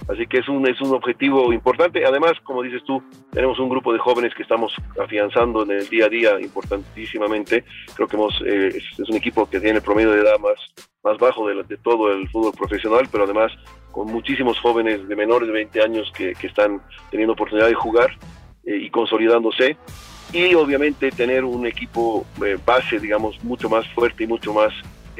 Así 0.09 0.27
que 0.27 0.39
es 0.39 0.49
un, 0.49 0.67
es 0.67 0.81
un 0.81 0.95
objetivo 0.95 1.53
importante. 1.53 2.05
Además, 2.07 2.33
como 2.43 2.63
dices 2.63 2.83
tú, 2.87 3.03
tenemos 3.31 3.59
un 3.59 3.69
grupo 3.69 3.93
de 3.93 3.99
jóvenes 3.99 4.35
que 4.35 4.43
estamos 4.43 4.73
afianzando 4.99 5.63
en 5.65 5.73
el 5.73 5.89
día 5.89 6.07
a 6.07 6.09
día 6.09 6.41
importantísimamente. 6.41 7.65
Creo 7.95 8.09
que 8.09 8.17
hemos, 8.17 8.35
eh, 8.47 8.69
es, 8.69 9.11
un 9.11 9.17
equipo 9.17 9.49
que 9.49 9.61
tiene 9.61 9.77
el 9.77 9.83
promedio 9.83 10.13
de 10.13 10.23
edad 10.23 10.39
más, 10.39 10.57
más 11.05 11.19
bajo 11.19 11.47
de, 11.47 11.63
de, 11.63 11.77
todo 11.77 12.11
el 12.11 12.27
fútbol 12.31 12.53
profesional, 12.53 13.07
pero 13.13 13.25
además 13.25 13.53
con 13.93 14.07
muchísimos 14.07 14.59
jóvenes 14.61 15.07
de 15.07 15.17
menores 15.17 15.47
de 15.47 15.53
20 15.53 15.83
años 15.83 16.11
que, 16.17 16.33
que 16.33 16.47
están 16.47 16.81
teniendo 17.11 17.35
oportunidad 17.35 17.69
de 17.69 17.75
jugar 17.75 18.11
eh, 18.65 18.77
y 18.77 18.91
consolidándose 18.91 19.77
y 20.33 20.55
obviamente 20.55 21.11
tener 21.11 21.45
un 21.45 21.67
equipo 21.67 22.27
eh, 22.45 22.59
base, 22.65 22.99
digamos, 22.99 23.43
mucho 23.43 23.69
más 23.69 23.87
fuerte 23.89 24.25
y 24.25 24.27
mucho 24.27 24.53
más 24.53 24.73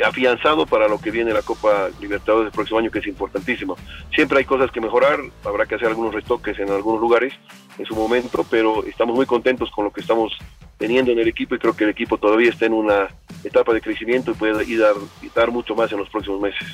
afianzado 0.05 0.67
para 0.67 0.89
lo 0.89 1.01
que 1.01 1.11
viene 1.11 1.33
la 1.33 1.43
Copa 1.43 1.89
Libertadores 2.01 2.47
del 2.47 2.53
próximo 2.53 2.79
año, 2.79 2.91
que 2.91 3.01
es 3.01 3.07
importantísimo. 3.07 3.77
Siempre 4.15 4.39
hay 4.39 4.45
cosas 4.45 4.71
que 4.71 4.81
mejorar, 4.81 5.19
habrá 5.45 5.67
que 5.67 5.75
hacer 5.75 5.89
algunos 5.89 6.15
retoques 6.15 6.59
en 6.59 6.71
algunos 6.71 7.01
lugares 7.01 7.33
en 7.79 7.87
su 7.87 7.95
momento, 7.95 8.45
pero 8.51 8.85
estamos 8.85 9.15
muy 9.15 9.27
contentos 9.27 9.71
con 9.71 9.85
lo 9.85 9.93
que 9.93 10.01
estamos 10.01 10.33
teniendo 10.79 11.13
en 11.13 11.19
el 11.19 11.29
equipo 11.29 11.55
y 11.55 11.59
creo 11.59 11.75
que 11.75 11.85
el 11.85 11.91
equipo 11.91 12.19
todavía 12.19 12.51
está 12.51 12.67
en 12.67 12.73
una 12.73 13.09
etapa 13.45 13.73
de 13.73 13.81
crecimiento 13.81 14.31
y 14.31 14.35
puede 14.35 14.65
ir 14.65 14.83
a, 14.83 14.93
dar 15.35 15.51
mucho 15.51 15.75
más 15.75 15.91
en 15.93 15.99
los 15.99 16.09
próximos 16.09 16.41
meses. 16.41 16.67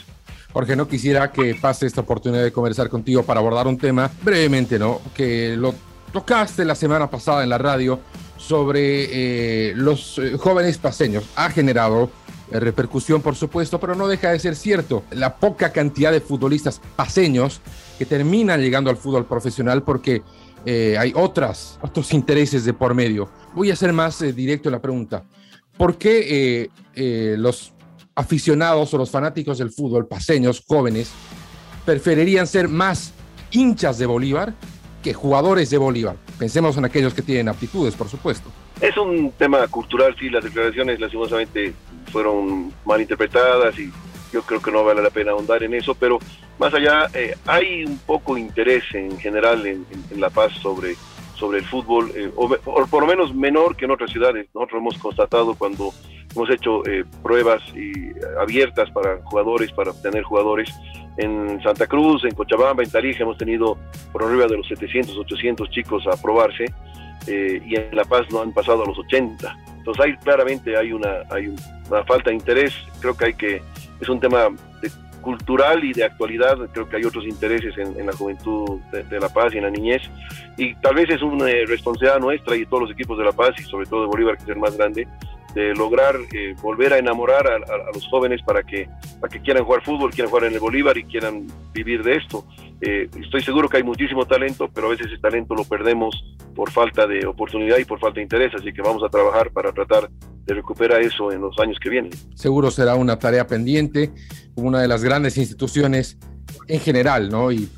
Jorge, 0.52 0.76
no 0.76 0.87
quisiera 0.87 1.33
que 1.33 1.57
pase 1.61 1.87
esta 1.87 2.02
oportunidad 2.02 2.45
de 2.45 2.52
conversar 2.52 2.88
contigo 2.88 3.25
para 3.25 3.40
abordar 3.40 3.66
un 3.66 3.76
tema 3.76 4.11
brevemente, 4.23 4.78
¿no? 4.78 5.00
Que 5.14 5.57
lo 5.57 5.75
tocaste 6.12 6.64
la 6.64 6.76
semana 6.76 7.11
pasada 7.11 7.43
en 7.43 7.49
la 7.49 7.59
radio 7.59 7.99
sobre 8.37 9.09
eh, 9.11 9.73
los 9.75 10.19
eh, 10.19 10.37
jóvenes 10.38 10.78
paseños. 10.78 11.25
Ha 11.35 11.50
generado 11.50 12.11
repercusión, 12.51 13.23
por 13.23 13.37
supuesto, 13.37 13.81
pero 13.81 13.95
no 13.95 14.09
deja 14.09 14.31
de 14.31 14.39
ser 14.39 14.57
cierto. 14.57 15.05
La 15.11 15.37
poca 15.37 15.73
cantidad 15.73 16.13
de 16.13 16.21
futbolistas 16.21 16.81
paseños 16.97 17.61
que 17.99 18.07
terminan 18.07 18.61
llegando 18.61 18.91
al 18.91 18.97
fútbol 18.97 19.27
profesional 19.27 19.83
porque 19.83 20.23
hay 20.67 21.13
otras, 21.15 21.79
otros 21.83 22.13
intereses 22.13 22.65
de 22.65 22.73
por 22.73 22.95
medio. 22.95 23.29
Voy 23.55 23.71
a 23.71 23.77
ser 23.77 23.93
más 23.93 24.21
directo 24.21 24.69
en 24.69 24.73
la 24.73 24.81
pregunta. 24.83 25.25
¿Por 25.77 25.99
qué 25.99 26.71
los 27.39 27.73
aficionados 28.15 28.95
o 28.95 28.99
los 28.99 29.11
fanáticos 29.11 29.59
del 29.59 29.71
fútbol 29.71 30.07
paseños 30.07 30.63
jóvenes 30.67 31.11
preferirían 31.85 32.47
ser 32.47 32.69
más 32.69 33.13
hinchas 33.51 33.99
de 33.99 34.07
Bolívar 34.07 34.55
que 35.03 35.13
jugadores 35.13 35.71
de 35.71 35.79
Bolívar. 35.79 36.17
Pensemos 36.39 36.77
en 36.77 36.85
aquellos 36.85 37.13
que 37.13 37.23
tienen 37.23 37.49
aptitudes, 37.49 37.95
por 37.95 38.09
supuesto. 38.09 38.51
Es 38.81 38.97
un 38.97 39.33
tema 39.33 39.66
cultural, 39.69 40.14
sí, 40.19 40.28
las 40.28 40.45
declaraciones 40.45 41.00
lastimosamente 41.00 41.73
fueron 42.11 42.73
mal 42.85 43.00
interpretadas 43.00 43.78
y 43.78 43.90
yo 44.33 44.43
creo 44.43 44.61
que 44.61 44.73
no 44.73 44.85
vale 44.85 45.00
la 45.00 45.11
pena 45.11 45.31
ahondar 45.31 45.62
en 45.62 45.75
eso, 45.75 45.95
pero 45.95 46.19
más 46.59 46.75
allá 46.75 47.07
eh, 47.14 47.37
hay 47.47 47.85
un 47.85 47.99
poco 47.99 48.37
interés 48.37 48.83
en 48.93 49.16
general 49.19 49.64
en, 49.66 49.87
La 50.16 50.28
Paz 50.28 50.52
sobre, 50.61 50.97
sobre 51.37 51.59
el 51.59 51.64
fútbol, 51.64 52.11
eh, 52.14 52.31
o, 52.35 52.49
por 52.87 53.02
lo 53.02 53.07
menos 53.07 53.35
menor 53.35 53.76
que 53.76 53.85
en 53.85 53.93
otras 53.93 54.11
ciudades. 54.11 54.49
Nosotros 54.54 54.81
hemos 54.81 54.99
constatado 54.99 55.54
cuando 55.54 55.93
hemos 56.35 56.50
hecho 56.50 56.85
eh, 56.87 57.04
pruebas 57.23 57.62
y, 57.76 57.93
abiertas 58.40 58.90
para 58.90 59.19
jugadores, 59.23 59.71
para 59.73 59.93
obtener 59.93 60.25
jugadores, 60.25 60.69
en 61.16 61.62
Santa 61.62 61.87
Cruz, 61.87 62.25
en 62.25 62.35
Cochabamba, 62.35 62.83
en 62.83 62.90
Tarija 62.90 63.23
hemos 63.23 63.38
tenido 63.38 63.78
por 64.12 64.25
arriba 64.25 64.49
de 64.49 64.57
los 64.57 64.66
700, 64.66 65.16
800 65.16 65.71
chicos 65.71 66.04
a 66.09 66.21
probarse 66.21 66.64
eh, 67.26 67.62
y 67.64 67.76
en 67.76 67.88
La 67.93 68.04
Paz 68.04 68.26
no 68.31 68.43
han 68.43 68.52
pasado 68.52 68.85
a 68.85 68.87
los 68.87 68.99
80. 68.99 69.57
Entonces 69.78 70.04
hay 70.04 70.16
claramente 70.16 70.76
hay 70.76 70.93
una, 70.93 71.23
hay 71.31 71.49
una 71.49 72.04
falta 72.04 72.31
de 72.31 72.37
interés, 72.37 72.75
creo 73.00 73.16
que 73.16 73.25
hay 73.26 73.35
que, 73.35 73.62
es 74.00 74.09
un 74.09 74.21
tema 74.21 74.49
cultural 75.25 75.83
y 75.83 75.93
de 75.93 76.04
actualidad, 76.04 76.57
creo 76.73 76.88
que 76.88 76.97
hay 76.97 77.04
otros 77.04 77.25
intereses 77.25 77.76
en, 77.78 78.07
la 78.07 78.12
juventud 78.12 78.78
de, 78.93 79.19
La 79.19 79.31
Paz 79.31 79.54
y 79.54 79.59
en 79.59 79.64
la 79.64 79.71
niñez 79.71 80.02
y 80.59 80.75
tal 80.76 80.95
vez 80.97 81.09
es 81.09 81.23
una 81.23 81.47
responsabilidad 81.66 82.21
nuestra 82.21 82.54
y 82.54 82.61
de 82.61 82.66
todos 82.66 82.83
los 82.83 82.93
equipos 82.93 83.16
de 83.19 83.25
La 83.25 83.33
Paz 83.33 83.54
y 83.59 83.62
sobre 83.62 83.87
todo 83.87 84.02
de 84.02 84.07
Bolívar 84.09 84.37
que 84.37 84.45
es 84.45 84.49
el 84.50 84.57
más 84.57 84.76
grande, 84.76 85.09
de 85.54 85.75
lograr 85.75 86.16
eh, 86.33 86.54
volver 86.61 86.93
a 86.93 86.99
enamorar 86.99 87.47
a, 87.47 87.59
los 87.93 88.07
jóvenes 88.09 88.43
para 88.43 88.62
que, 88.62 88.88
para 89.21 89.33
que 89.33 89.40
quieran 89.40 89.64
jugar 89.64 89.83
fútbol, 89.83 90.11
quieran 90.11 90.31
jugar 90.31 90.45
en 90.45 90.54
el 90.54 90.61
Bolívar 90.61 90.99
y 90.99 91.04
quieran 91.04 91.47
vivir 91.73 92.02
de 92.02 92.16
esto. 92.16 92.45
Eh, 92.87 93.09
estoy 93.19 93.43
seguro 93.43 93.67
que 93.67 93.79
hay 93.79 93.83
muchísimo 93.83 94.26
talento, 94.26 94.69
pero 94.73 94.88
a 94.88 94.91
veces 94.91 95.07
ese 95.07 95.19
talento 95.19 95.55
lo 95.55 95.64
perdemos 95.64 96.23
por 96.55 96.71
falta 96.71 97.07
de 97.07 97.25
oportunidad 97.25 97.79
y 97.79 97.87
por 97.87 97.99
falta 97.99 98.17
de 98.17 98.25
interés, 98.25 98.53
así 98.55 98.75
que 98.75 98.83
vamos 98.83 99.03
a 99.03 99.09
trabajar 99.09 99.50
para 99.53 99.73
tratar 99.73 100.11
de 100.45 100.55
recuperar 100.55 101.00
eso 101.00 101.33
en 101.33 101.41
los 101.41 101.59
años 101.59 101.79
que 101.83 101.88
vienen. 101.88 102.12
Seguro 102.35 102.71
será 102.71 102.95
una 102.97 103.19
tarea 103.19 103.47
pendiente, 103.47 104.11
una 104.55 104.83
de 104.83 104.88
las 104.88 105.03
grandes 105.03 105.38
instituciones 105.38 106.19
en 106.69 106.79
general, 106.79 107.31
¿no? 107.31 107.50
Y 107.50 107.71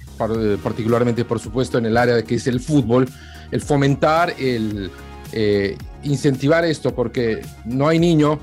particularmente, 0.63 1.25
por 1.25 1.39
supuesto, 1.39 1.79
en 1.79 1.87
el 1.87 1.97
área 1.97 2.21
que 2.25 2.35
es 2.35 2.49
el 2.49 2.59
fútbol, 2.59 3.07
el 3.53 3.61
fomentar 3.61 4.35
el 4.41 4.91
eh, 5.33 5.77
incentivar 6.03 6.65
esto 6.65 6.95
porque 6.95 7.43
no 7.65 7.87
hay 7.87 8.01
niño 8.01 8.41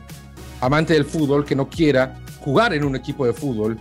amante 0.62 0.93
del 0.93 1.03
fútbol 1.03 1.43
que 1.43 1.55
no 1.55 1.70
quiera 1.70 2.22
jugar 2.39 2.74
en 2.74 2.86
un 2.86 2.96
equipo 2.96 3.25
de 3.25 3.34
fútbol. 3.34 3.77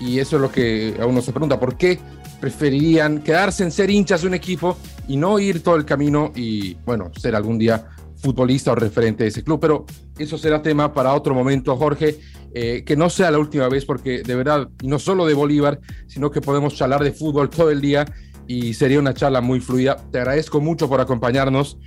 Y 0.00 0.18
eso 0.20 0.36
es 0.36 0.42
lo 0.42 0.50
que 0.50 0.94
a 0.98 1.06
uno 1.06 1.20
se 1.20 1.32
pregunta, 1.32 1.60
¿por 1.60 1.76
qué 1.76 1.98
preferirían 2.44 3.22
quedarse 3.22 3.64
en 3.64 3.70
ser 3.70 3.88
hinchas 3.88 4.20
de 4.20 4.28
un 4.28 4.34
equipo 4.34 4.76
y 5.08 5.16
no 5.16 5.38
ir 5.38 5.62
todo 5.62 5.76
el 5.76 5.86
camino 5.86 6.30
y, 6.36 6.74
bueno, 6.84 7.10
ser 7.16 7.34
algún 7.34 7.58
día 7.58 7.86
futbolista 8.16 8.72
o 8.72 8.74
referente 8.74 9.22
de 9.22 9.30
ese 9.30 9.42
club? 9.42 9.58
Pero 9.58 9.86
eso 10.18 10.36
será 10.36 10.60
tema 10.60 10.92
para 10.92 11.14
otro 11.14 11.34
momento, 11.34 11.74
Jorge, 11.74 12.20
eh, 12.52 12.82
que 12.84 12.96
no 12.96 13.08
sea 13.08 13.30
la 13.30 13.38
última 13.38 13.66
vez, 13.70 13.86
porque 13.86 14.22
de 14.22 14.34
verdad, 14.34 14.68
y 14.82 14.88
no 14.88 14.98
solo 14.98 15.24
de 15.24 15.32
Bolívar, 15.32 15.80
sino 16.06 16.30
que 16.30 16.42
podemos 16.42 16.74
charlar 16.74 17.02
de 17.02 17.12
fútbol 17.12 17.48
todo 17.48 17.70
el 17.70 17.80
día 17.80 18.04
y 18.46 18.74
sería 18.74 18.98
una 18.98 19.14
charla 19.14 19.40
muy 19.40 19.60
fluida. 19.60 19.96
Te 20.12 20.18
agradezco 20.18 20.60
mucho 20.60 20.86
por 20.86 21.00
acompañarnos. 21.00 21.78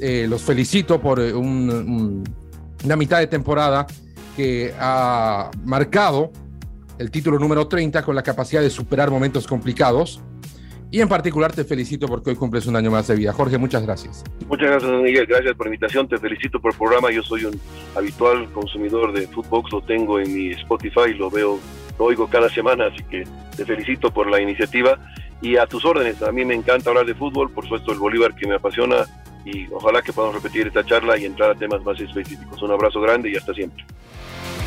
Eh, 0.00 0.24
los 0.26 0.40
felicito 0.40 1.02
por 1.02 1.20
eh, 1.20 1.34
una 1.34 2.96
mitad 2.96 3.18
de 3.18 3.26
temporada 3.26 3.86
que 4.34 4.72
ha 4.80 5.50
marcado 5.64 6.32
el 6.98 7.10
título 7.10 7.38
número 7.38 7.68
30 7.68 8.02
con 8.02 8.14
la 8.14 8.22
capacidad 8.22 8.60
de 8.60 8.70
superar 8.70 9.10
momentos 9.10 9.46
complicados. 9.46 10.20
Y 10.90 11.00
en 11.00 11.08
particular 11.08 11.52
te 11.52 11.64
felicito 11.64 12.06
porque 12.06 12.30
hoy 12.30 12.36
cumples 12.36 12.66
un 12.66 12.74
año 12.74 12.90
más 12.90 13.06
de 13.08 13.14
vida. 13.14 13.32
Jorge, 13.32 13.58
muchas 13.58 13.82
gracias. 13.82 14.24
Muchas 14.46 14.70
gracias, 14.70 14.90
Miguel. 14.90 15.26
Gracias 15.26 15.54
por 15.54 15.66
la 15.66 15.74
invitación. 15.74 16.08
Te 16.08 16.16
felicito 16.16 16.60
por 16.60 16.72
el 16.72 16.78
programa. 16.78 17.10
Yo 17.10 17.22
soy 17.22 17.44
un 17.44 17.60
habitual 17.94 18.50
consumidor 18.52 19.12
de 19.12 19.26
Footbox. 19.28 19.70
Lo 19.70 19.82
tengo 19.82 20.18
en 20.18 20.34
mi 20.34 20.50
Spotify. 20.52 21.12
Lo 21.14 21.30
veo, 21.30 21.60
lo 21.98 22.04
oigo 22.06 22.26
cada 22.26 22.48
semana. 22.48 22.86
Así 22.86 23.04
que 23.04 23.24
te 23.54 23.66
felicito 23.66 24.10
por 24.10 24.30
la 24.30 24.40
iniciativa. 24.40 24.98
Y 25.42 25.56
a 25.56 25.66
tus 25.66 25.84
órdenes. 25.84 26.22
A 26.22 26.32
mí 26.32 26.46
me 26.46 26.54
encanta 26.54 26.88
hablar 26.88 27.04
de 27.04 27.14
fútbol. 27.14 27.50
Por 27.50 27.64
supuesto, 27.64 27.92
el 27.92 27.98
Bolívar 27.98 28.34
que 28.34 28.46
me 28.46 28.54
apasiona 28.54 29.04
y 29.44 29.66
ojalá 29.72 30.00
que 30.00 30.12
podamos 30.12 30.36
repetir 30.36 30.66
esta 30.66 30.84
charla 30.84 31.18
y 31.18 31.26
entrar 31.26 31.50
a 31.50 31.54
temas 31.54 31.82
más 31.84 32.00
específicos. 32.00 32.62
Un 32.62 32.70
abrazo 32.70 33.00
grande 33.00 33.30
y 33.30 33.36
hasta 33.36 33.52
siempre. 33.52 33.84